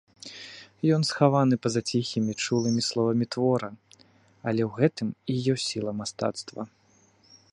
Ён 0.95 1.01
схаваны 1.09 1.55
па-за 1.65 1.81
ціхімі, 1.89 2.31
чулымі 2.45 2.81
словамі 2.89 3.25
твора, 3.35 3.69
але 4.47 4.61
ў 4.69 4.71
гэтым 4.81 5.09
і 5.35 5.39
ёсць 5.53 5.67
сіла 5.75 5.91
мастацтва. 6.01 6.61